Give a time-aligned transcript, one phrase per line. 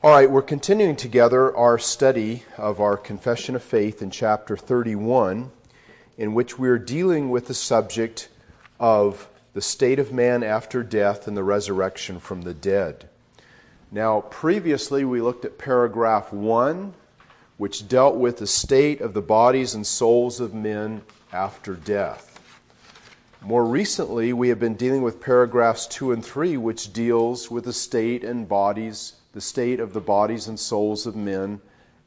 [0.00, 5.50] All right, we're continuing together our study of our Confession of Faith in chapter 31,
[6.16, 8.28] in which we're dealing with the subject
[8.78, 13.08] of the state of man after death and the resurrection from the dead.
[13.90, 16.94] Now, previously we looked at paragraph 1,
[17.56, 21.02] which dealt with the state of the bodies and souls of men
[21.32, 22.40] after death.
[23.42, 27.72] More recently, we have been dealing with paragraphs 2 and 3, which deals with the
[27.72, 31.60] state and bodies, the state of the bodies and souls of men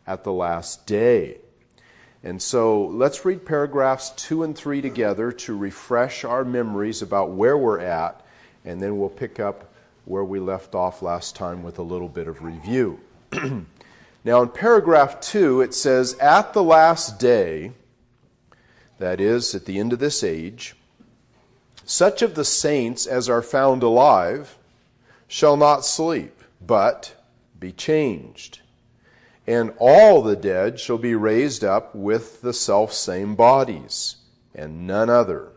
[0.07, 1.37] at the last day.
[2.23, 7.57] And so let's read paragraphs 2 and 3 together to refresh our memories about where
[7.57, 8.23] we're at,
[8.63, 9.73] and then we'll pick up
[10.05, 12.99] where we left off last time with a little bit of review.
[14.23, 17.71] now, in paragraph 2, it says, At the last day,
[18.99, 20.75] that is, at the end of this age,
[21.85, 24.57] such of the saints as are found alive
[25.27, 27.15] shall not sleep, but
[27.59, 28.59] be changed.
[29.47, 34.17] And all the dead shall be raised up with the selfsame bodies,
[34.53, 35.49] and none other.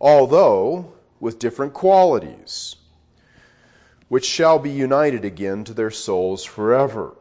[0.00, 2.76] Although with different qualities,
[4.08, 7.16] which shall be united again to their souls forever.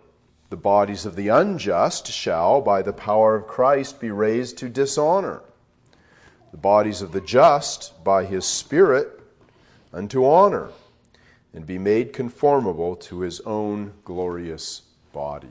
[0.49, 5.44] The bodies of the unjust shall, by the power of Christ, be raised to dishonor
[6.51, 9.19] the bodies of the just by his Spirit
[9.94, 10.69] unto honor,
[11.53, 14.83] and be made conformable to his own glorious
[15.14, 15.47] body.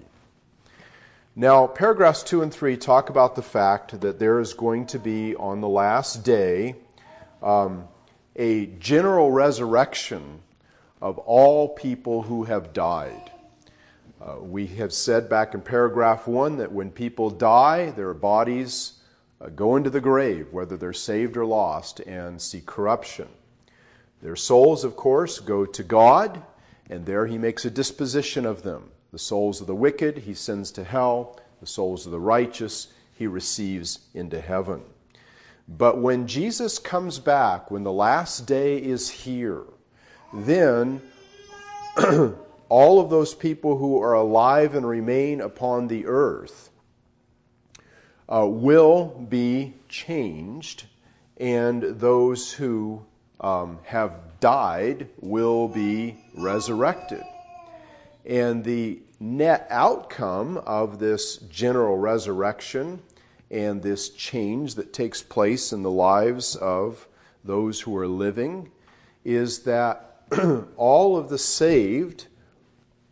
[1.34, 5.36] Now, paragraphs 2 and 3 talk about the fact that there is going to be
[5.36, 6.76] on the last day
[7.42, 7.86] um,
[8.34, 10.40] a general resurrection
[11.00, 13.30] of all people who have died.
[14.20, 18.94] Uh, we have said back in paragraph 1 that when people die, their bodies
[19.40, 23.28] uh, go into the grave, whether they're saved or lost, and see corruption.
[24.22, 26.42] Their souls, of course, go to God,
[26.90, 28.90] and there He makes a disposition of them.
[29.12, 33.26] The souls of the wicked He sends to hell, the souls of the righteous He
[33.26, 34.82] receives into heaven.
[35.68, 39.64] But when Jesus comes back, when the last day is here,
[40.32, 41.02] then
[42.68, 46.70] all of those people who are alive and remain upon the earth
[48.28, 50.84] uh, will be changed,
[51.38, 53.04] and those who
[53.40, 57.22] um, have died will be resurrected.
[58.26, 63.02] And the net outcome of this general resurrection
[63.50, 67.08] and this change that takes place in the lives of
[67.44, 68.70] those who are living
[69.24, 70.22] is that
[70.76, 72.26] all of the saved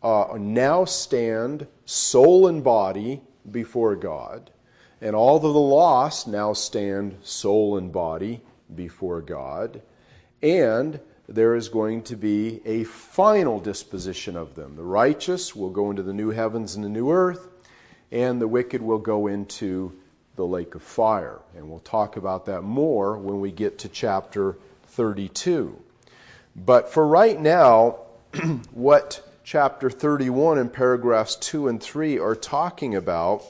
[0.03, 4.51] uh, now stand soul and body before God
[5.01, 8.41] and all of the lost now stand soul and body
[8.75, 9.83] before God.
[10.43, 14.77] And there is going to be a final disposition of them.
[14.77, 17.49] The righteous will go into the new heavens and the new earth,
[18.13, 19.93] and the wicked will go into
[20.37, 21.41] the lake of fire.
[21.57, 24.57] And we'll talk about that more when we get to chapter
[24.89, 25.77] 32.
[26.55, 27.99] But for right now,
[28.73, 33.45] what chapter 31 and paragraphs 2 and 3 are talking about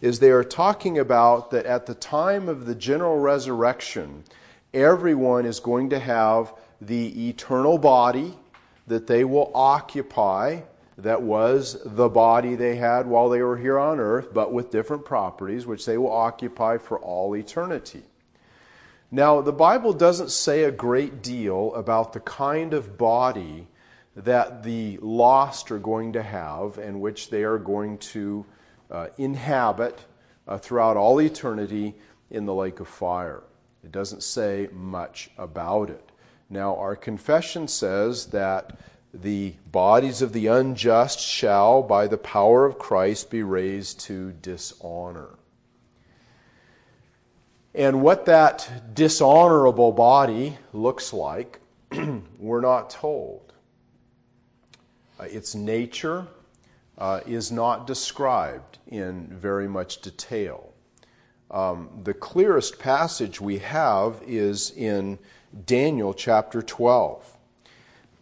[0.00, 4.24] is they are talking about that at the time of the general resurrection,
[4.72, 8.34] everyone is going to have the eternal body
[8.86, 10.60] that they will occupy
[10.98, 15.04] that was the body they had while they were here on earth, but with different
[15.04, 18.02] properties, which they will occupy for all eternity.
[19.10, 23.66] Now, the Bible doesn't say a great deal about the kind of body
[24.14, 28.44] that the lost are going to have and which they are going to
[28.90, 30.04] uh, inhabit
[30.46, 31.94] uh, throughout all eternity
[32.30, 33.42] in the lake of fire.
[33.84, 36.10] It doesn't say much about it.
[36.48, 38.78] Now, our confession says that
[39.12, 45.30] the bodies of the unjust shall, by the power of Christ, be raised to dishonor.
[47.74, 51.60] And what that dishonorable body looks like,
[52.38, 53.52] we're not told.
[55.18, 56.26] Uh, its nature,
[56.98, 60.69] uh, is not described in very much detail.
[61.50, 65.18] Um, the clearest passage we have is in
[65.66, 67.36] Daniel chapter 12.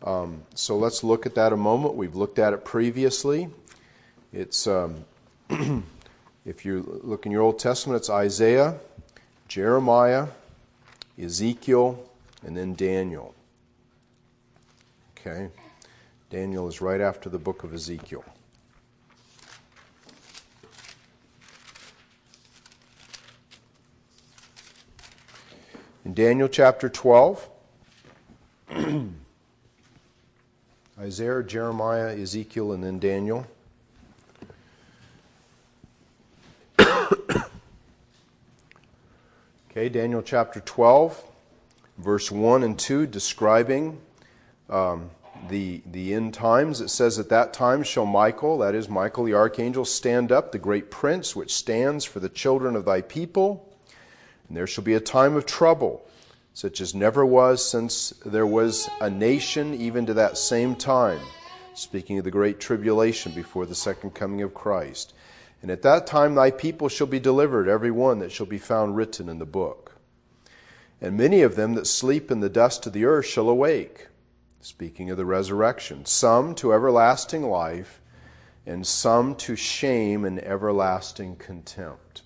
[0.02, 1.94] Um, so let's look at that a moment.
[1.94, 3.48] We've looked at it previously.
[4.32, 5.04] It's, um,
[6.46, 8.78] if you look in your Old Testament, it's Isaiah,
[9.46, 10.28] Jeremiah,
[11.20, 12.02] Ezekiel,
[12.46, 13.34] and then Daniel.
[15.18, 15.48] Okay?
[16.30, 18.24] Daniel is right after the book of Ezekiel.
[26.08, 27.50] In Daniel chapter 12,
[30.98, 33.46] Isaiah, Jeremiah, Ezekiel, and then Daniel.
[36.80, 37.42] okay,
[39.90, 41.22] Daniel chapter 12,
[41.98, 44.00] verse 1 and 2, describing
[44.70, 45.10] um,
[45.50, 46.80] the, the end times.
[46.80, 50.58] It says, At that time shall Michael, that is Michael the archangel, stand up, the
[50.58, 53.67] great prince, which stands for the children of thy people.
[54.48, 56.04] And there shall be a time of trouble
[56.58, 61.20] such as never was since there was a nation, even to that same time,
[61.72, 65.14] speaking of the great tribulation before the second coming of Christ.
[65.62, 68.96] And at that time thy people shall be delivered, every one that shall be found
[68.96, 69.98] written in the book.
[71.00, 74.08] And many of them that sleep in the dust of the earth shall awake,
[74.60, 78.00] speaking of the resurrection, some to everlasting life,
[78.66, 82.22] and some to shame and everlasting contempt.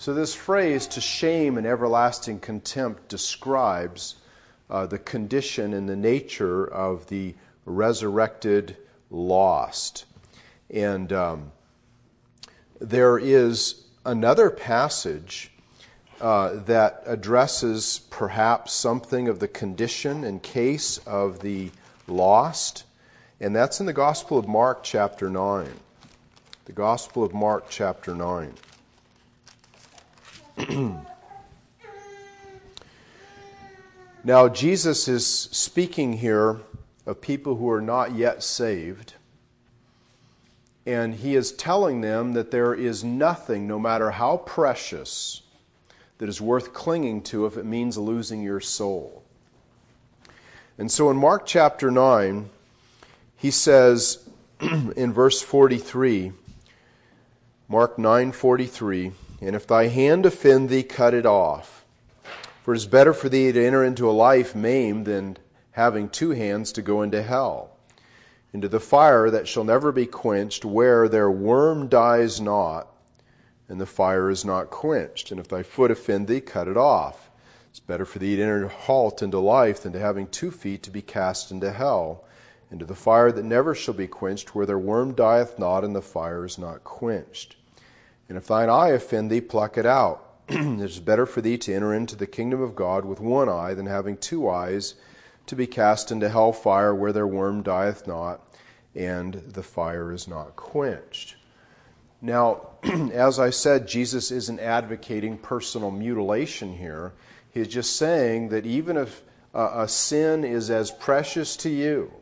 [0.00, 4.14] So, this phrase, to shame and everlasting contempt, describes
[4.70, 7.34] uh, the condition and the nature of the
[7.64, 8.76] resurrected
[9.10, 10.04] lost.
[10.70, 11.50] And um,
[12.80, 15.50] there is another passage
[16.20, 21.72] uh, that addresses perhaps something of the condition and case of the
[22.06, 22.84] lost,
[23.40, 25.68] and that's in the Gospel of Mark, chapter 9.
[26.66, 28.54] The Gospel of Mark, chapter 9.
[34.24, 36.60] now, Jesus is speaking here
[37.06, 39.14] of people who are not yet saved.
[40.84, 45.42] And he is telling them that there is nothing, no matter how precious,
[46.18, 49.22] that is worth clinging to if it means losing your soul.
[50.76, 52.50] And so in Mark chapter 9,
[53.36, 54.28] he says
[54.60, 56.32] in verse 43,
[57.68, 61.84] Mark 9:43, and if thy hand offend thee, cut it off.
[62.62, 65.38] For it is better for thee to enter into a life maimed than
[65.72, 67.70] having two hands to go into hell,
[68.52, 72.88] into the fire that shall never be quenched, where their worm dies not,
[73.68, 75.30] and the fire is not quenched.
[75.30, 77.30] And if thy foot offend thee, cut it off.
[77.70, 80.90] It's better for thee to enter halt into life than to having two feet to
[80.90, 82.24] be cast into hell,
[82.70, 86.02] into the fire that never shall be quenched, where their worm dieth not, and the
[86.02, 87.56] fire is not quenched.
[88.28, 90.24] And if thine eye offend thee, pluck it out.
[90.48, 93.74] it is better for thee to enter into the kingdom of God with one eye
[93.74, 94.94] than having two eyes
[95.46, 98.42] to be cast into hell fire where their worm dieth not
[98.94, 101.36] and the fire is not quenched.
[102.20, 102.70] Now,
[103.12, 107.12] as I said, Jesus isn't advocating personal mutilation here.
[107.50, 109.22] He's just saying that even if
[109.54, 112.12] a sin is as precious to you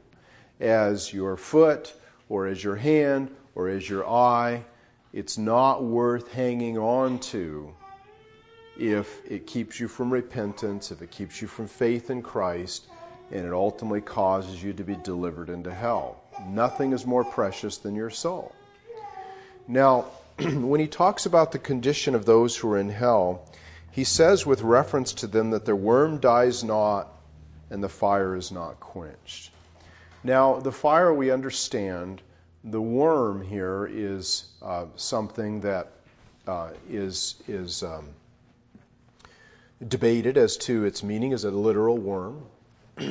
[0.60, 1.94] as your foot
[2.28, 4.64] or as your hand or as your eye,
[5.16, 7.74] it's not worth hanging on to
[8.78, 12.88] if it keeps you from repentance, if it keeps you from faith in Christ,
[13.30, 16.20] and it ultimately causes you to be delivered into hell.
[16.46, 18.54] Nothing is more precious than your soul.
[19.66, 20.04] Now,
[20.38, 23.50] when he talks about the condition of those who are in hell,
[23.90, 27.08] he says with reference to them that their worm dies not
[27.70, 29.50] and the fire is not quenched.
[30.22, 32.20] Now, the fire we understand
[32.66, 35.92] the worm here is uh, something that
[36.46, 38.08] uh, is is um,
[39.88, 42.44] debated as to its meaning as a literal worm.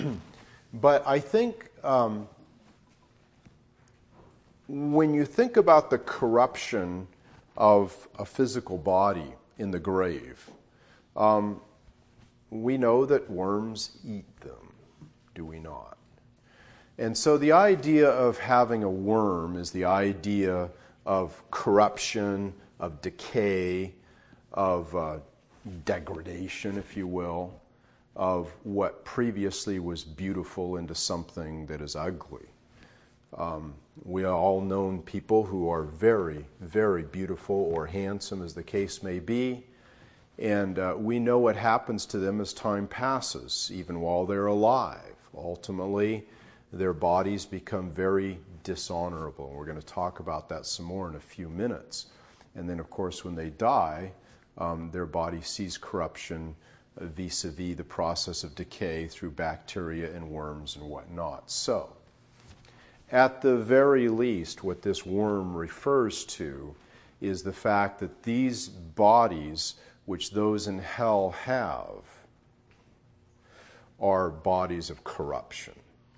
[0.73, 2.27] but I think um,
[4.67, 7.07] when you think about the corruption
[7.55, 10.49] of a physical body in the grave,
[11.15, 11.61] um,
[12.49, 14.73] we know that worms eat them,
[15.33, 15.97] do we not?
[16.97, 20.69] And so the idea of having a worm is the idea
[21.05, 23.93] of corruption, of decay,
[24.53, 25.17] of uh,
[25.83, 27.59] degradation, if you will,
[28.15, 32.45] of what previously was beautiful into something that is ugly.
[33.37, 33.73] Um,
[34.03, 39.19] we all known people who are very, very beautiful or handsome, as the case may
[39.19, 39.65] be.
[40.37, 45.15] And uh, we know what happens to them as time passes, even while they're alive.
[45.33, 46.25] Ultimately,
[46.75, 49.49] their bodies become very dishonorable.
[49.55, 52.07] We're going to talk about that some more in a few minutes.
[52.53, 54.11] And then, of course, when they die,
[54.57, 56.53] um, their body sees corruption
[56.99, 61.49] vis a vis the process of decay through bacteria and worms and whatnot.
[61.49, 61.93] So,
[63.09, 66.75] at the very least, what this worm refers to
[67.21, 72.03] is the fact that these bodies, which those in hell have,
[73.97, 75.73] are bodies of corruption.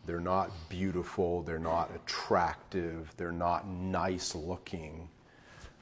[0.08, 5.10] They're not beautiful, they're not attractive, they're not nice looking.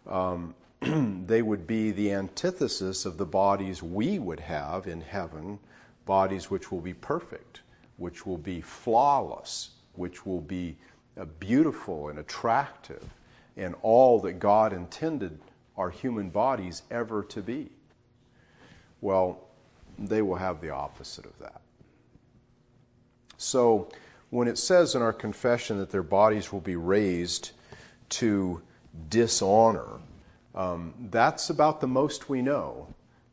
[0.08, 0.56] Um,
[1.28, 5.60] they would be the antithesis of the bodies we would have in heaven,
[6.08, 7.62] bodies which will be perfect,
[7.98, 10.76] which will be flawless, which will be
[11.18, 13.08] uh, beautiful and attractive
[13.56, 15.40] and all that God intended
[15.78, 17.70] our human bodies ever to be.
[19.02, 19.40] Well,
[20.00, 21.62] they will have the opposite of that.
[23.38, 23.90] So,
[24.36, 27.52] when it says in our confession that their bodies will be raised
[28.10, 28.62] to
[29.08, 29.88] dishonor,
[30.54, 32.86] um, that's about the most we know,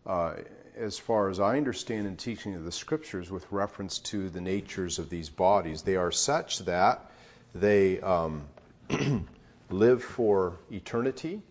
[0.07, 0.35] uh,
[0.77, 5.01] as far as I understand in teaching of the scriptures with reference to the natures
[5.01, 5.83] of these bodies.
[5.83, 7.11] They are such that
[7.53, 8.47] they um,
[9.71, 11.43] live for eternity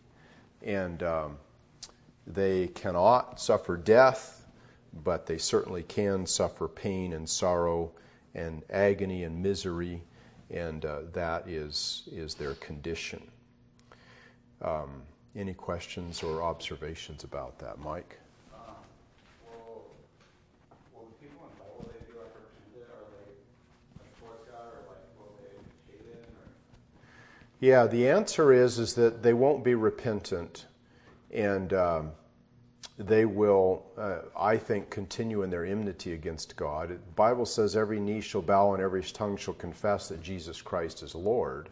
[0.63, 1.37] and um,
[2.25, 4.45] they cannot suffer death,
[5.03, 7.91] but they certainly can suffer pain and sorrow
[8.35, 10.01] and agony and misery,
[10.49, 13.21] and uh, that is, is their condition.
[14.61, 15.03] Um,
[15.35, 18.17] any questions or observations about that, Mike?
[27.61, 30.65] Yeah, the answer is is that they won't be repentant,
[31.31, 32.11] and um,
[33.07, 36.89] they will, uh, I think, continue in their enmity against God.
[36.89, 41.01] The Bible says every knee shall bow and every tongue shall confess that Jesus Christ
[41.03, 41.69] is Lord.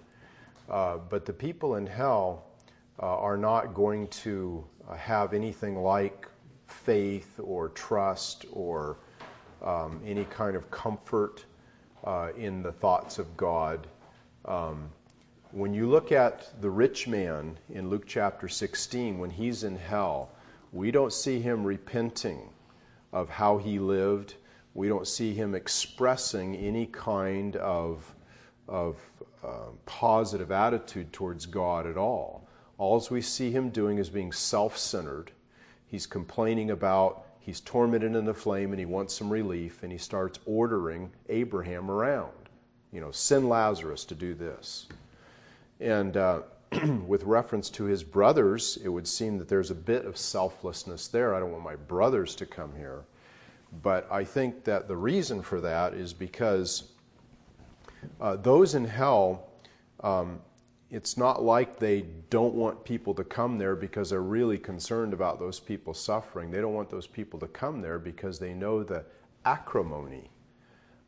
[0.70, 2.46] Uh, but the people in hell
[3.02, 6.28] uh, are not going to uh, have anything like
[6.68, 8.98] faith or trust or
[9.64, 11.46] um, any kind of comfort
[12.04, 13.88] uh, in the thoughts of God.
[14.46, 14.90] Um,
[15.52, 20.30] when you look at the rich man in Luke chapter 16, when he's in hell,
[20.72, 22.50] we don't see him repenting
[23.12, 24.36] of how he lived.
[24.74, 28.14] We don't see him expressing any kind of,
[28.68, 28.98] of
[29.44, 32.48] uh, positive attitude towards God at all.
[32.78, 35.32] All we see him doing is being self centered.
[35.88, 39.98] He's complaining about he's tormented in the flame and he wants some relief, and he
[39.98, 42.32] starts ordering Abraham around.
[42.92, 44.88] You know, send Lazarus to do this.
[45.80, 46.42] And uh,
[47.08, 51.34] with reference to his brothers, it would seem that there's a bit of selflessness there.
[51.34, 53.06] I don't want my brothers to come here.
[53.84, 56.92] But I think that the reason for that is because
[58.22, 59.50] uh, those in hell,
[60.02, 60.42] um,
[60.92, 65.40] it's not like they don't want people to come there because they're really concerned about
[65.40, 66.50] those people suffering.
[66.50, 69.06] They don't want those people to come there because they know the
[69.46, 70.30] acrimony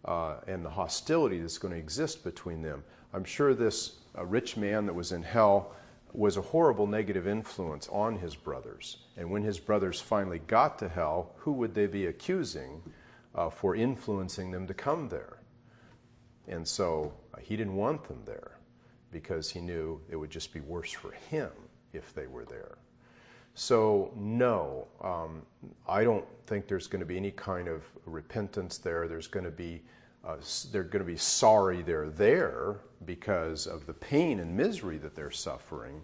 [0.05, 2.83] uh, and the hostility that's going to exist between them.
[3.13, 5.73] I'm sure this a rich man that was in hell
[6.13, 8.97] was a horrible negative influence on his brothers.
[9.15, 12.81] And when his brothers finally got to hell, who would they be accusing
[13.33, 15.37] uh, for influencing them to come there?
[16.47, 18.57] And so uh, he didn't want them there
[19.11, 21.49] because he knew it would just be worse for him
[21.93, 22.77] if they were there.
[23.53, 25.41] So, no, um,
[25.87, 29.09] I don't think there's going to be any kind of repentance there.
[29.09, 29.83] There's going to be
[30.23, 30.37] uh,
[30.71, 35.31] they're going to be sorry they're there because of the pain and misery that they're
[35.31, 36.01] suffering,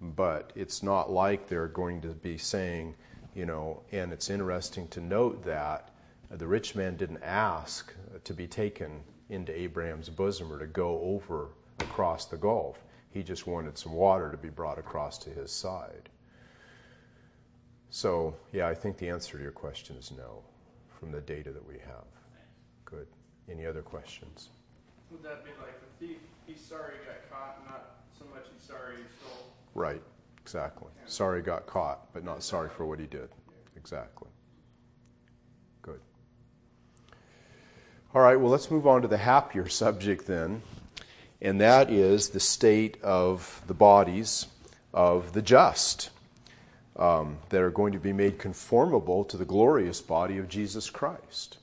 [0.00, 2.94] but it's not like they're going to be saying,
[3.34, 5.90] you know, and it's interesting to note that
[6.30, 7.92] the rich man didn't ask
[8.24, 11.48] to be taken into Abraham's bosom or to go over
[11.80, 12.78] across the gulf.
[13.10, 16.08] He just wanted some water to be brought across to his side.
[17.90, 20.42] So, yeah, I think the answer to your question is no
[20.88, 22.04] from the data that we have.
[22.84, 23.06] Good.
[23.50, 24.48] Any other questions?
[25.10, 26.18] Would that be like the thief?
[26.46, 29.46] He's sorry he got caught, not so much he's sorry he stole.
[29.74, 30.02] Right,
[30.40, 30.88] exactly.
[30.96, 31.08] Yeah.
[31.08, 33.28] Sorry got caught, but not sorry for what he did.
[33.76, 34.28] Exactly.
[35.82, 36.00] Good.
[38.14, 40.62] All right, well, let's move on to the happier subject then,
[41.42, 44.46] and that is the state of the bodies
[44.92, 46.10] of the just
[46.96, 51.58] um, that are going to be made conformable to the glorious body of Jesus Christ.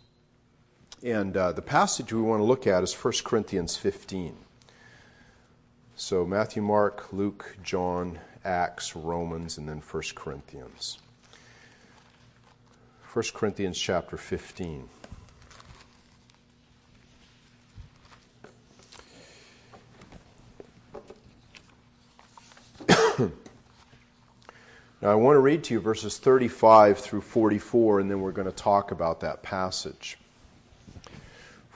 [1.03, 4.35] And uh, the passage we want to look at is 1 Corinthians 15.
[5.95, 10.97] So Matthew, Mark, Luke, John, Acts, Romans, and then 1 Corinthians.
[13.13, 14.89] 1 Corinthians chapter 15.
[22.89, 23.31] now,
[25.01, 28.51] I want to read to you verses 35 through 44, and then we're going to
[28.51, 30.17] talk about that passage.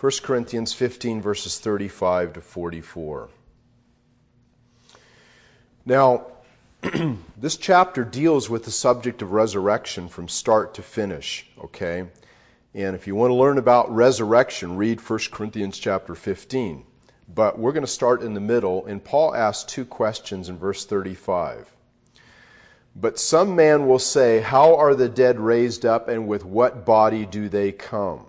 [0.02, 3.30] 1 Corinthians 15, verses 35 to 44.
[5.86, 6.26] Now,
[7.38, 12.08] this chapter deals with the subject of resurrection from start to finish, okay?
[12.74, 16.84] And if you want to learn about resurrection, read 1 Corinthians chapter 15.
[17.32, 20.84] But we're going to start in the middle, and Paul asks two questions in verse
[20.84, 21.70] 35.
[22.96, 27.28] But some man will say, How are the dead raised up, and with what body
[27.28, 28.26] do they come?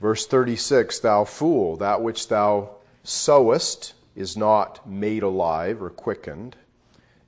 [0.00, 2.70] Verse 36 Thou fool, that which thou
[3.02, 6.56] sowest is not made alive or quickened,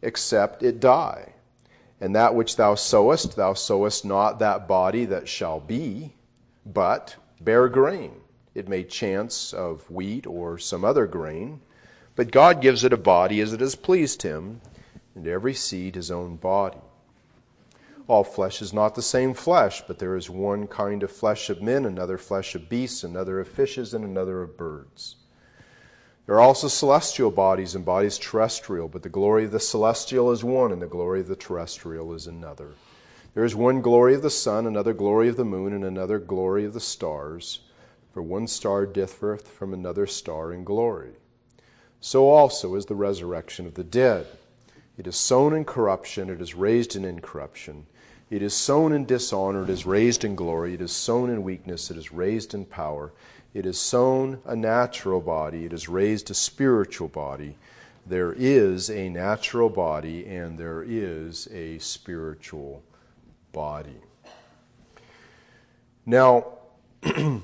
[0.03, 1.35] except it die.
[2.01, 6.15] And that which thou sowest, thou sowest not that body that shall be,
[6.65, 8.13] but bare grain.
[8.55, 11.61] It may chance of wheat or some other grain,
[12.17, 14.61] but God gives it a body as it has pleased him,
[15.15, 16.79] and every seed his own body.
[18.11, 21.63] All flesh is not the same flesh, but there is one kind of flesh of
[21.63, 25.15] men, another flesh of beasts, another of fishes, and another of birds.
[26.27, 30.43] There are also celestial bodies and bodies terrestrial, but the glory of the celestial is
[30.43, 32.71] one, and the glory of the terrestrial is another.
[33.35, 36.65] There is one glory of the sun, another glory of the moon, and another glory
[36.65, 37.61] of the stars.
[38.13, 41.13] For one star differeth from another star in glory.
[42.01, 44.27] So also is the resurrection of the dead.
[44.99, 47.87] It is sown in corruption, it is raised in incorruption.
[48.31, 50.75] It is sown in dishonor, it is raised in glory.
[50.75, 53.13] It is sown in weakness, it is raised in power.
[53.53, 57.57] It is sown a natural body, it is raised a spiritual body.
[58.07, 62.85] There is a natural body and there is a spiritual
[63.53, 64.01] body.
[66.07, 66.47] Now,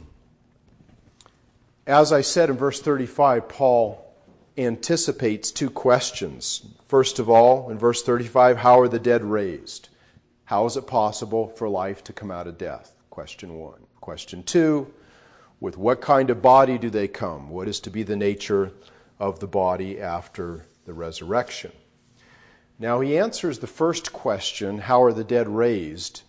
[1.86, 4.14] as I said in verse 35, Paul
[4.56, 6.64] anticipates two questions.
[6.86, 9.88] First of all, in verse 35, how are the dead raised?
[10.46, 12.94] How is it possible for life to come out of death?
[13.10, 13.80] Question one.
[14.00, 14.92] Question two,
[15.60, 17.50] with what kind of body do they come?
[17.50, 18.72] What is to be the nature
[19.18, 21.72] of the body after the resurrection?
[22.78, 26.22] Now he answers the first question, how are the dead raised,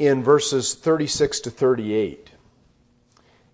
[0.00, 2.30] in verses 36 to 38.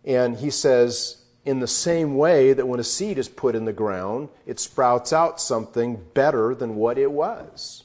[0.04, 3.72] And he says, in the same way that when a seed is put in the
[3.72, 7.82] ground, it sprouts out something better than what it was.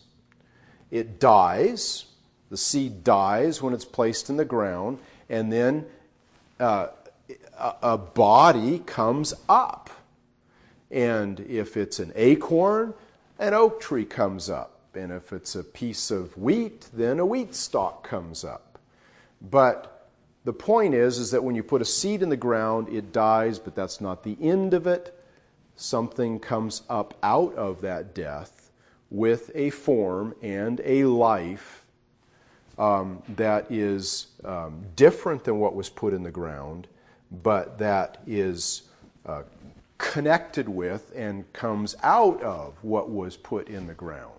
[0.91, 2.05] It dies,
[2.49, 5.85] the seed dies when it's placed in the ground, and then
[6.59, 6.87] uh,
[7.57, 9.89] a, body comes up.
[10.91, 12.93] And if it's an acorn,
[13.39, 14.79] an oak tree comes up.
[14.93, 18.77] And if it's a piece of wheat, then a wheat stalk comes up.
[19.41, 20.09] But
[20.43, 23.57] the point is, is that when you put a seed in the ground, it dies,
[23.57, 25.17] but that's not the end of it.
[25.77, 28.60] Something comes up out of that death
[29.11, 31.85] with a form and a life
[32.77, 36.87] um, that is um, different than what was put in the ground,
[37.43, 38.83] but that is
[39.25, 39.43] uh,
[39.97, 44.31] connected with and comes out of what was put in the ground,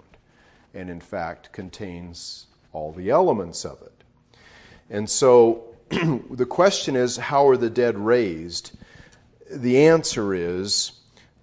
[0.74, 3.92] and in fact contains all the elements of it.
[4.90, 5.66] And so
[6.30, 8.72] the question is how are the dead raised?
[9.50, 10.92] The answer is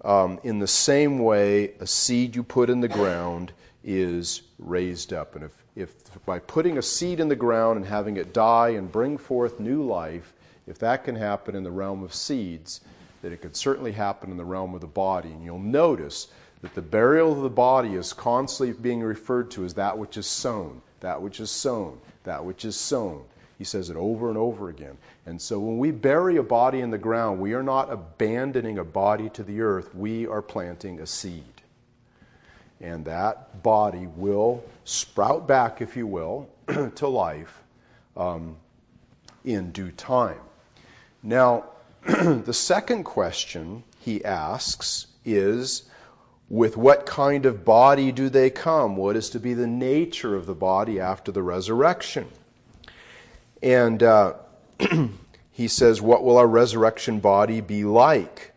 [0.04, 3.52] um, in the same way a seed you put in the ground
[3.84, 5.34] is raised up.
[5.34, 5.94] And if, if
[6.26, 9.82] by putting a seed in the ground and having it die and bring forth new
[9.82, 10.32] life,
[10.66, 12.80] if that can happen in the realm of seeds,
[13.22, 15.30] that it could certainly happen in the realm of the body.
[15.30, 16.28] And you'll notice
[16.62, 20.26] that the burial of the body is constantly being referred to as that which is
[20.26, 23.24] sown, that which is sown, that which is sown.
[23.60, 24.96] He says it over and over again.
[25.26, 28.84] And so when we bury a body in the ground, we are not abandoning a
[28.84, 31.44] body to the earth, we are planting a seed.
[32.80, 36.48] And that body will sprout back, if you will,
[36.94, 37.62] to life
[38.16, 38.56] um,
[39.44, 40.40] in due time.
[41.22, 41.64] Now,
[42.06, 45.82] the second question he asks is
[46.48, 48.96] with what kind of body do they come?
[48.96, 52.26] What is to be the nature of the body after the resurrection?
[53.62, 54.34] And uh,
[55.50, 58.52] he says, What will our resurrection body be like?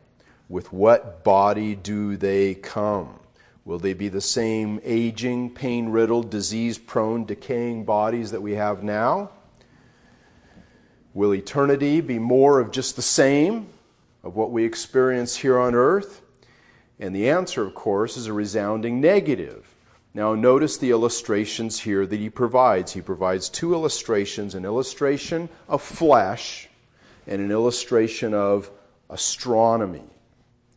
[0.50, 3.20] With what body do they come?
[3.66, 8.84] Will they be the same aging, pain riddled, disease prone, decaying bodies that we have
[8.84, 9.32] now?
[11.14, 13.68] Will eternity be more of just the same
[14.24, 16.22] of what we experience here on earth?
[17.00, 19.73] And the answer, of course, is a resounding negative.
[20.16, 22.94] Now, notice the illustrations here that he provides.
[22.94, 26.70] He provides two illustrations an illustration of flesh
[27.26, 28.70] and an illustration of
[29.10, 30.04] astronomy.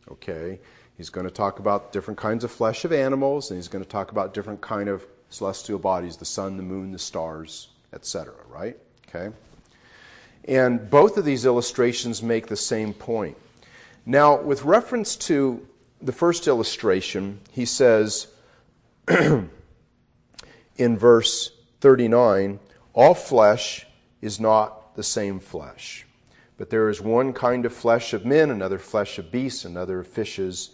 [0.09, 0.59] Okay?
[0.97, 3.89] He's going to talk about different kinds of flesh of animals, and he's going to
[3.89, 8.33] talk about different kind of celestial bodies the sun, the moon, the stars, etc.
[8.49, 8.77] Right?
[9.07, 9.35] Okay?
[10.45, 13.37] And both of these illustrations make the same point.
[14.05, 15.67] Now, with reference to
[16.01, 18.27] the first illustration, he says,
[20.77, 22.59] in verse 39
[22.93, 23.85] all flesh
[24.21, 26.05] is not the same flesh,
[26.57, 30.07] but there is one kind of flesh of men, another flesh of beasts, another of
[30.07, 30.71] fishes,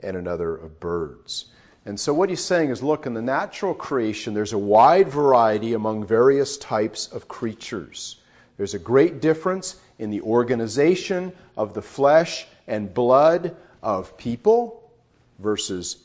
[0.00, 1.46] and another of birds.
[1.86, 5.72] And so, what he's saying is look, in the natural creation, there's a wide variety
[5.72, 8.20] among various types of creatures.
[8.58, 14.92] There's a great difference in the organization of the flesh and blood of people
[15.38, 15.96] versus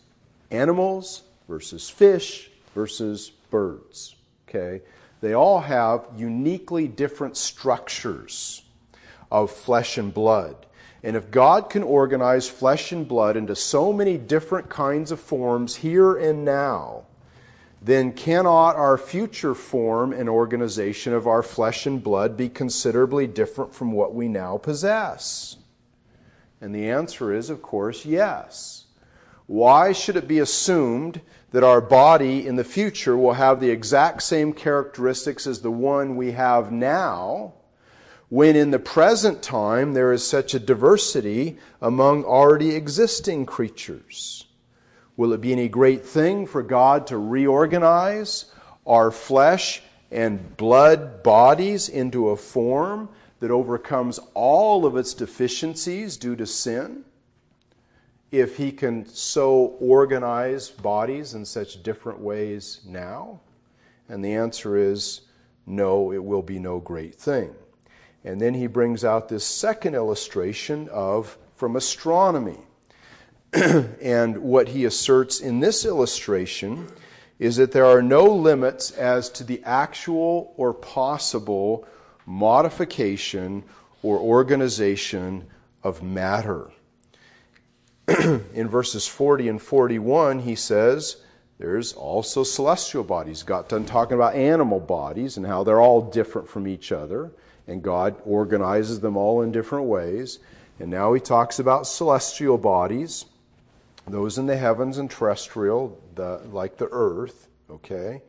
[0.52, 4.16] animals versus fish versus birds.
[4.48, 4.82] Okay?
[5.22, 8.64] They all have uniquely different structures
[9.32, 10.66] of flesh and blood.
[11.02, 15.76] And if God can organize flesh and blood into so many different kinds of forms
[15.78, 17.04] here and now,
[17.82, 23.76] then cannot our future form and organization of our flesh and blood be considerably different
[23.76, 25.58] from what we now possess?
[26.62, 28.83] And the answer is, of course, yes.
[29.48, 34.24] Why should it be assumed that our body in the future will have the exact
[34.24, 37.54] same characteristics as the one we have now?
[38.34, 44.48] when in the present time there is such a diversity among already existing creatures?
[45.16, 48.46] Will it be any great thing for God to reorganize
[48.88, 53.08] our flesh and blood bodies into a form
[53.40, 57.06] that overcomes all of its deficiencies due to sin?
[58.34, 63.40] If He can so organize bodies in such different ways now?
[64.10, 65.22] And the answer is
[65.68, 67.54] no, it will be no great thing.
[68.24, 72.58] And then he brings out this second illustration of from astronomy.
[73.54, 76.88] and what he asserts in this illustration
[77.38, 81.88] is that there are no limits as to the actual or possible
[82.26, 83.64] modification
[84.02, 85.46] or organization
[85.84, 86.72] of matter.
[88.54, 91.18] in verses 40 and 41, he says,
[91.60, 93.44] there's also celestial bodies.
[93.44, 97.32] Got done talking about animal bodies and how they're all different from each other
[97.68, 100.40] and God organizes them all in different ways.
[100.80, 103.26] And now he talks about celestial bodies,
[104.08, 108.22] those in the heavens and terrestrial, the, like the earth, okay?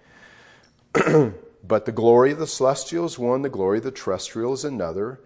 [1.65, 5.21] but the glory of the celestial is one, the glory of the terrestrial is another.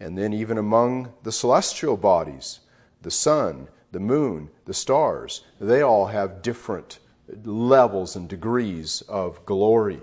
[0.00, 2.60] And then, even among the celestial bodies,
[3.02, 6.98] the sun, the moon, the stars, they all have different
[7.44, 10.00] levels and degrees of glory.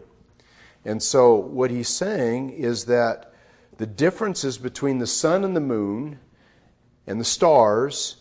[0.83, 3.33] And so, what he's saying is that
[3.77, 6.19] the differences between the sun and the moon
[7.07, 8.17] and the stars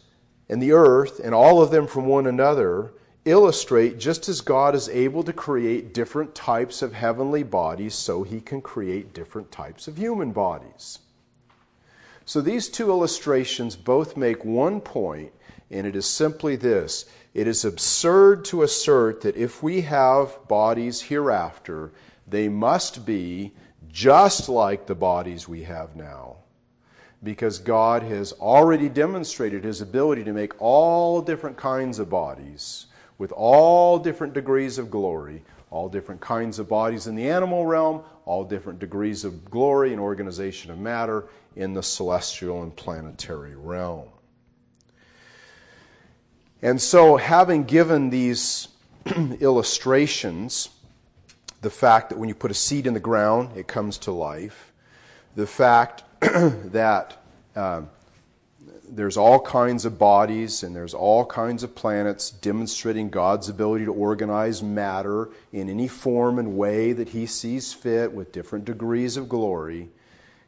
[0.49, 2.93] and the earth and all of them from one another
[3.25, 8.41] illustrate just as God is able to create different types of heavenly bodies, so he
[8.41, 10.99] can create different types of human bodies.
[12.27, 15.33] So these two illustrations both make one point,
[15.71, 21.03] and it is simply this it is absurd to assert that if we have bodies
[21.03, 21.93] hereafter,
[22.29, 23.53] they must be
[23.89, 26.37] just like the bodies we have now.
[27.25, 32.87] Because God has already demonstrated his ability to make all different kinds of bodies
[33.19, 38.03] with all different degrees of glory, all different kinds of bodies in the animal realm,
[38.27, 44.09] all different degrees of glory and organization of matter in the celestial and planetary realm.
[46.65, 48.69] And so, having given these
[49.41, 50.71] illustrations,
[51.61, 54.73] the fact that when you put a seed in the ground, it comes to life,
[55.37, 57.19] the fact that
[57.55, 57.91] um,
[58.89, 63.93] there's all kinds of bodies and there's all kinds of planets demonstrating God's ability to
[63.93, 69.29] organize matter in any form and way that He sees fit with different degrees of
[69.29, 69.91] glory.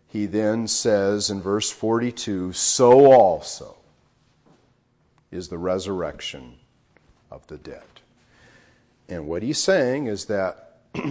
[0.08, 3.76] He then says in verse 42 so also
[5.30, 6.54] is the resurrection
[7.30, 7.82] of the dead.
[9.08, 10.78] And what he's saying is that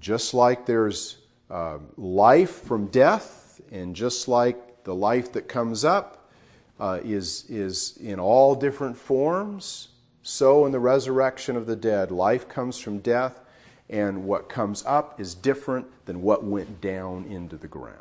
[0.00, 1.18] just like there's
[1.50, 6.30] uh, life from death, and just like the life that comes up
[6.78, 9.88] uh, is, is in all different forms,
[10.22, 13.40] so in the resurrection of the dead, life comes from death,
[13.88, 17.96] and what comes up is different than what went down into the ground.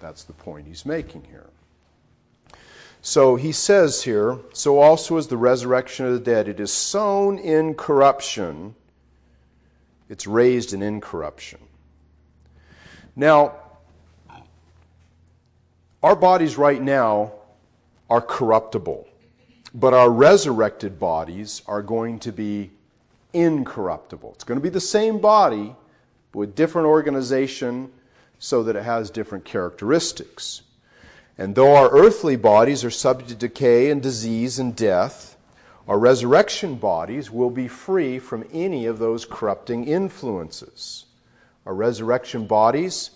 [0.00, 1.50] That's the point he's making here.
[3.00, 6.48] So he says here, so also is the resurrection of the dead.
[6.48, 8.74] It is sown in corruption
[10.08, 11.60] it's raised in incorruption.
[13.14, 13.54] Now,
[16.02, 17.32] our bodies right now
[18.08, 19.06] are corruptible,
[19.74, 22.70] but our resurrected bodies are going to be
[23.34, 24.32] incorruptible.
[24.34, 25.74] It's going to be the same body,
[26.32, 27.90] but with different organization
[28.38, 30.62] so that it has different characteristics.
[31.40, 35.36] And though our earthly bodies are subject to decay and disease and death,
[35.86, 41.06] our resurrection bodies will be free from any of those corrupting influences.
[41.64, 43.12] Our resurrection bodies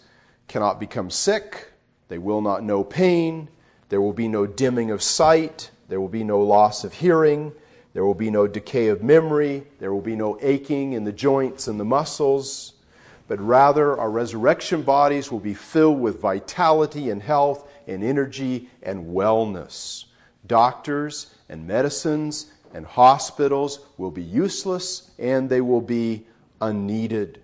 [0.47, 1.73] cannot become sick,
[2.09, 3.49] they will not know pain,
[3.89, 7.53] there will be no dimming of sight, there will be no loss of hearing,
[7.93, 11.67] there will be no decay of memory, there will be no aching in the joints
[11.67, 12.75] and the muscles.
[13.29, 19.07] but rather our resurrection bodies will be filled with vitality and health and energy and
[19.07, 20.05] wellness.
[20.47, 26.27] Doctors and medicines and hospitals will be useless and they will be
[26.61, 27.41] unneeded.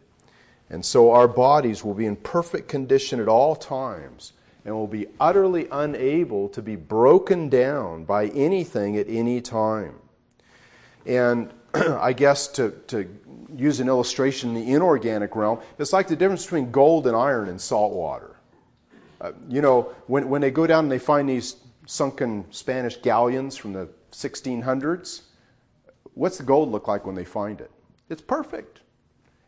[0.70, 4.32] And so our bodies will be in perfect condition at all times
[4.64, 9.94] and will be utterly unable to be broken down by anything at any time.
[11.06, 13.08] And I guess to, to
[13.56, 17.48] use an illustration in the inorganic realm, it's like the difference between gold and iron
[17.48, 18.36] in salt water.
[19.20, 23.56] Uh, you know, when, when they go down and they find these sunken Spanish galleons
[23.56, 25.22] from the 1600s,
[26.14, 27.70] what's the gold look like when they find it?
[28.08, 28.80] It's perfect.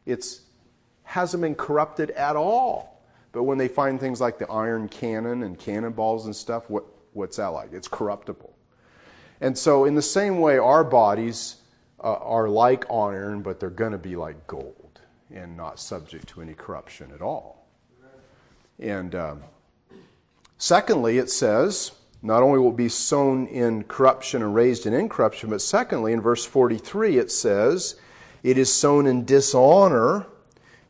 [0.06, 0.40] It
[1.04, 3.02] hasn't been corrupted at all.
[3.32, 7.36] But when they find things like the iron cannon and cannonballs and stuff, what, what's
[7.36, 7.72] that like?
[7.72, 8.52] It's corruptible.
[9.40, 11.56] And so, in the same way, our bodies
[12.02, 15.00] uh, are like iron, but they're going to be like gold
[15.32, 17.68] and not subject to any corruption at all.
[18.78, 19.42] And um,
[20.60, 21.92] secondly, it says,
[22.22, 26.44] not only will be sown in corruption and raised in incorruption, but secondly, in verse
[26.44, 27.96] 43, it says,
[28.42, 30.26] it is sown in dishonor,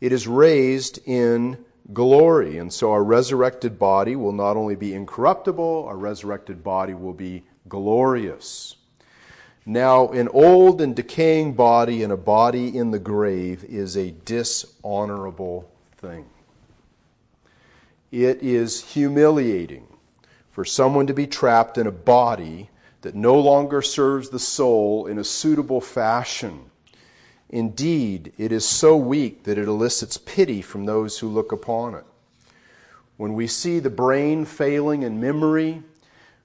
[0.01, 2.59] it is raised in glory.
[2.59, 7.45] And so our resurrected body will not only be incorruptible, our resurrected body will be
[7.69, 8.77] glorious.
[9.67, 15.71] Now, an old and decaying body and a body in the grave is a dishonorable
[15.99, 16.25] thing.
[18.11, 19.87] It is humiliating
[20.51, 22.71] for someone to be trapped in a body
[23.03, 26.71] that no longer serves the soul in a suitable fashion.
[27.49, 32.05] Indeed, it is so weak that it elicits pity from those who look upon it.
[33.17, 35.83] When we see the brain failing in memory,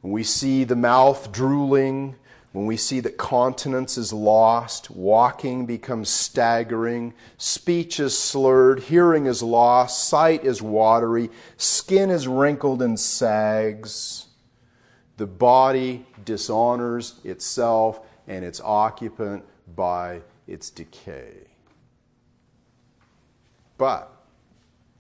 [0.02, 2.16] when we see the mouth drooling,
[2.56, 9.44] when we see that continence is lost, walking becomes staggering, speech is slurred, hearing is
[9.44, 14.28] lost, sight is watery, skin is wrinkled and sags,
[15.18, 19.44] the body dishonors itself and its occupant
[19.76, 21.34] by its decay.
[23.78, 24.10] But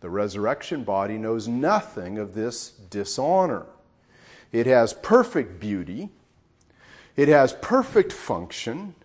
[0.01, 3.65] the resurrection body knows nothing of this dishonor.
[4.51, 6.09] It has perfect beauty
[7.15, 8.95] it has perfect function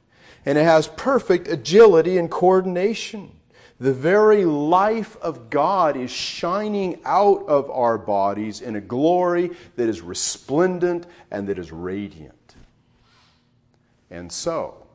[0.45, 3.31] and it has perfect agility and coordination.
[3.79, 9.89] The very life of God is shining out of our bodies in a glory that
[9.89, 12.35] is resplendent and that is radiant.
[14.11, 14.87] And so,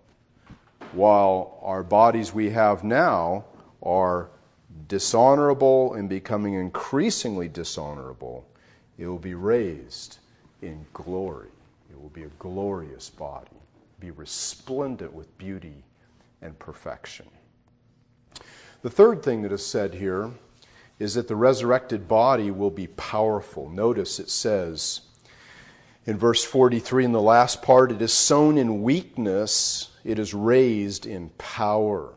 [0.92, 3.46] while our bodies we have now
[3.82, 4.30] are
[4.88, 8.46] dishonorable and becoming increasingly dishonorable,
[8.98, 10.20] it will be raised
[10.62, 11.50] in glory
[12.02, 13.58] will be a glorious body,
[14.00, 15.84] be resplendent with beauty
[16.42, 17.28] and perfection.
[18.82, 20.32] The third thing that is said here
[21.00, 23.70] is that the resurrected body will be powerful.
[23.70, 25.02] Notice it says
[26.06, 31.08] in verse 43 in the last part, it is sown in weakness, it is raised
[31.08, 32.14] in power.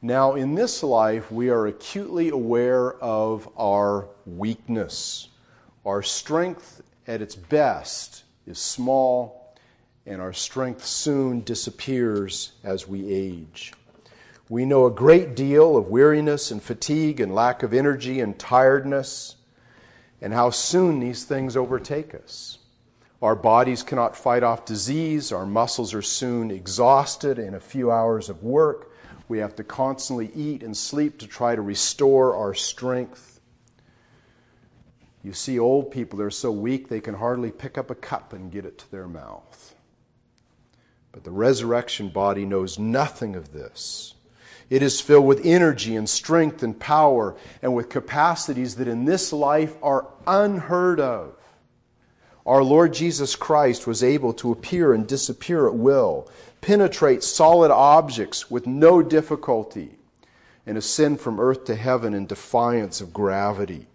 [0.00, 5.28] Now, in this life, we are acutely aware of our weakness.
[5.84, 9.54] Our strength at its best is small,
[10.06, 13.72] and our strength soon disappears as we age.
[14.48, 19.36] We know a great deal of weariness and fatigue and lack of energy and tiredness,
[20.20, 22.58] and how soon these things overtake us.
[23.22, 25.30] Our bodies cannot fight off disease.
[25.30, 28.90] Our muscles are soon exhausted in a few hours of work.
[29.28, 33.31] We have to constantly eat and sleep to try to restore our strength.
[35.22, 38.50] You see old people, they're so weak they can hardly pick up a cup and
[38.50, 39.74] get it to their mouth.
[41.12, 44.14] But the resurrection body knows nothing of this.
[44.70, 49.32] It is filled with energy and strength and power and with capacities that in this
[49.32, 51.36] life are unheard of.
[52.44, 56.28] Our Lord Jesus Christ was able to appear and disappear at will,
[56.60, 59.96] penetrate solid objects with no difficulty,
[60.66, 63.86] and ascend from earth to heaven in defiance of gravity.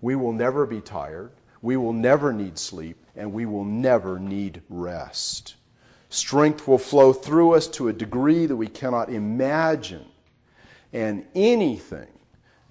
[0.00, 1.32] We will never be tired.
[1.60, 5.56] We will never need sleep, and we will never need rest.
[6.08, 10.06] Strength will flow through us to a degree that we cannot imagine.
[10.92, 12.08] And anything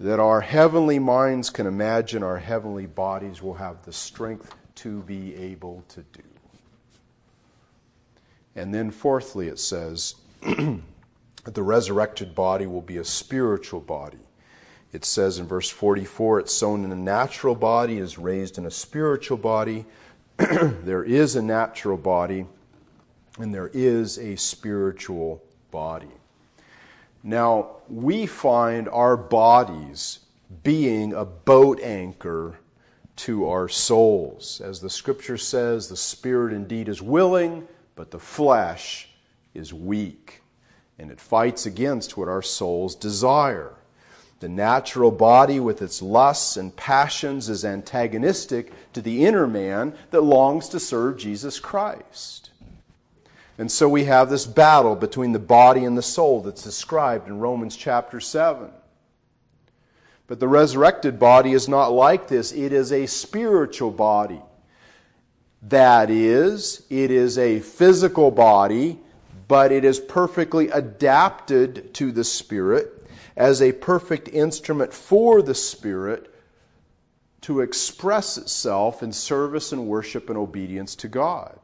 [0.00, 5.34] that our heavenly minds can imagine, our heavenly bodies will have the strength to be
[5.36, 6.22] able to do.
[8.56, 10.82] And then, fourthly, it says that
[11.44, 14.27] the resurrected body will be a spiritual body.
[14.92, 18.70] It says in verse 44 it's sown in a natural body, is raised in a
[18.70, 19.84] spiritual body.
[20.36, 22.46] there is a natural body,
[23.38, 26.08] and there is a spiritual body.
[27.22, 30.20] Now, we find our bodies
[30.62, 32.58] being a boat anchor
[33.16, 34.60] to our souls.
[34.64, 39.08] As the scripture says, the spirit indeed is willing, but the flesh
[39.54, 40.42] is weak.
[40.98, 43.77] And it fights against what our souls desire.
[44.40, 50.20] The natural body, with its lusts and passions, is antagonistic to the inner man that
[50.20, 52.50] longs to serve Jesus Christ.
[53.58, 57.40] And so we have this battle between the body and the soul that's described in
[57.40, 58.70] Romans chapter 7.
[60.28, 64.40] But the resurrected body is not like this, it is a spiritual body.
[65.62, 69.00] That is, it is a physical body,
[69.48, 72.97] but it is perfectly adapted to the Spirit
[73.38, 76.34] as a perfect instrument for the Spirit
[77.40, 81.56] to express itself in service and worship and obedience to God.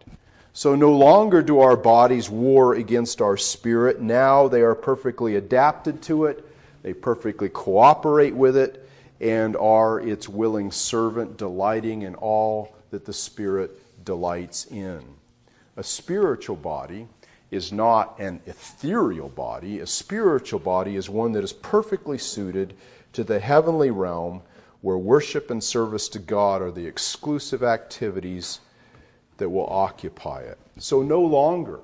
[0.52, 4.00] So no longer do our bodies war against our spirit.
[4.00, 6.46] Now they are perfectly adapted to it,
[6.84, 8.88] they perfectly cooperate with it,
[9.20, 15.02] and are its willing servant, delighting in all that the Spirit delights in.
[15.76, 17.08] A spiritual body
[17.50, 19.80] is not an ethereal body.
[19.80, 22.74] A spiritual body is one that is perfectly suited
[23.12, 24.42] to the heavenly realm
[24.80, 28.60] where worship and service to God are the exclusive activities
[29.38, 30.58] that will occupy it.
[30.78, 31.80] So no longer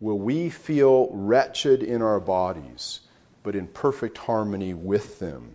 [0.00, 3.00] will we feel wretched in our bodies,
[3.42, 5.54] but in perfect harmony with them.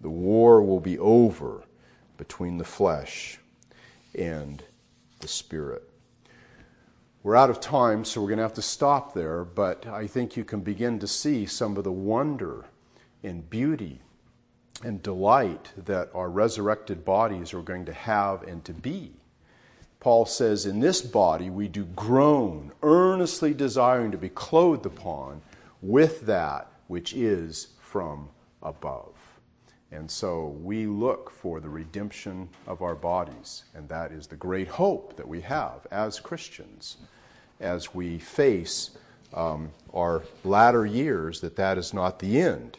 [0.00, 1.64] The war will be over
[2.16, 3.40] between the flesh
[4.14, 4.62] and
[5.20, 5.88] the spirit.
[7.24, 10.36] We're out of time, so we're going to have to stop there, but I think
[10.36, 12.66] you can begin to see some of the wonder
[13.24, 14.00] and beauty
[14.84, 19.14] and delight that our resurrected bodies are going to have and to be.
[19.98, 25.42] Paul says, In this body we do groan, earnestly desiring to be clothed upon
[25.82, 28.28] with that which is from
[28.62, 29.27] above.
[29.90, 34.68] And so we look for the redemption of our bodies, and that is the great
[34.68, 36.98] hope that we have as Christians
[37.60, 38.90] as we face
[39.34, 42.78] um, our latter years that that is not the end,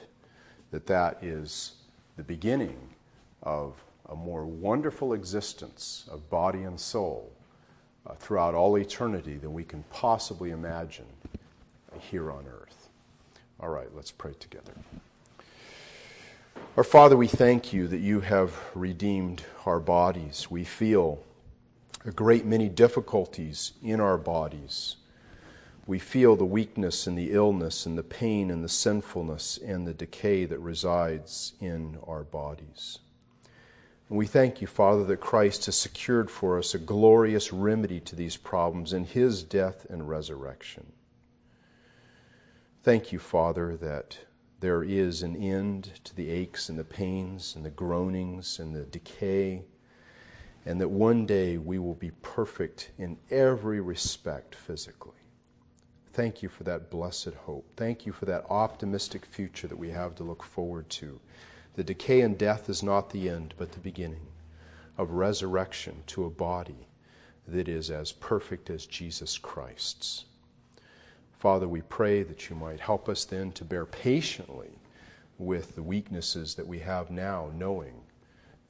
[0.72, 1.74] that that is
[2.16, 2.78] the beginning
[3.44, 3.74] of
[4.10, 7.32] a more wonderful existence of body and soul
[8.06, 11.06] uh, throughout all eternity than we can possibly imagine
[12.00, 12.90] here on earth.
[13.60, 14.74] All right, let's pray together.
[16.78, 20.50] Our Father, we thank you that you have redeemed our bodies.
[20.50, 21.24] We feel
[22.06, 24.96] a great many difficulties in our bodies.
[25.88, 29.94] We feel the weakness and the illness and the pain and the sinfulness and the
[29.94, 33.00] decay that resides in our bodies.
[34.08, 38.16] And we thank you, Father, that Christ has secured for us a glorious remedy to
[38.16, 40.94] these problems in his death and resurrection.
[42.84, 44.20] Thank you, Father, that
[44.60, 48.84] there is an end to the aches and the pains and the groanings and the
[48.84, 49.64] decay
[50.66, 55.14] and that one day we will be perfect in every respect physically.
[56.14, 57.66] Thank you for that blessed hope.
[57.78, 61.20] Thank you for that optimistic future that we have to look forward to.
[61.76, 64.28] The decay and death is not the end, but the beginning
[64.98, 66.88] of resurrection to a body
[67.48, 70.26] that is as perfect as Jesus Christ's.
[71.40, 74.72] Father, we pray that you might help us then to bear patiently
[75.38, 77.94] with the weaknesses that we have now, knowing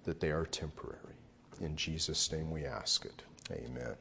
[0.03, 1.15] that they are temporary.
[1.59, 3.23] In Jesus' name we ask it.
[3.51, 3.95] Amen.